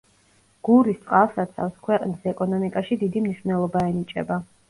გურის 0.67 0.95
წყალსაცავს 1.01 1.75
ქვეყნის 1.89 2.25
ეკონომიკაში 2.33 2.99
დიდი 3.05 3.23
მნიშვნელობა 3.27 3.87
ენიჭება. 3.93 4.39